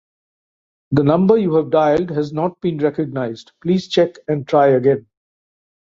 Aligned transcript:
The 0.89 1.03
number 1.03 1.37
you 1.37 1.53
have 1.57 1.69
dialed 1.69 2.09
has 2.09 2.33
not 2.33 2.59
been 2.59 2.79
recognized, 2.79 3.51
please 3.61 3.87
check 3.87 4.15
and 4.27 4.47
try 4.47 4.69
again 4.69 5.05